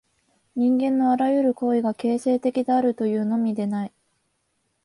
[0.55, 3.93] 人間のあらゆる行為が形成的であるというのみでない。